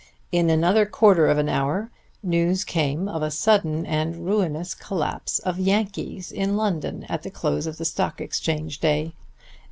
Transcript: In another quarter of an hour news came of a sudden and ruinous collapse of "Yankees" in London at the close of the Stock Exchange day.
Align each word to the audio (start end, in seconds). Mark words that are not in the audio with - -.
In 0.31 0.49
another 0.49 0.87
quarter 0.87 1.27
of 1.27 1.37
an 1.37 1.47
hour 1.47 1.91
news 2.23 2.63
came 2.63 3.07
of 3.07 3.21
a 3.21 3.29
sudden 3.29 3.85
and 3.85 4.25
ruinous 4.25 4.73
collapse 4.73 5.37
of 5.37 5.59
"Yankees" 5.59 6.31
in 6.31 6.57
London 6.57 7.05
at 7.07 7.21
the 7.21 7.29
close 7.29 7.67
of 7.67 7.77
the 7.77 7.85
Stock 7.85 8.19
Exchange 8.19 8.79
day. 8.79 9.13